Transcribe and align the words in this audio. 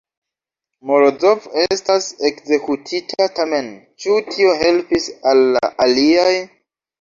Morozov 0.91 1.43
estas 1.75 2.07
ekzekutita, 2.29 3.27
tamen 3.41 3.69
ĉu 4.05 4.17
tio 4.33 4.57
helpis 4.63 5.07
al 5.35 5.45
la 5.59 5.71
aliaj? 5.87 6.35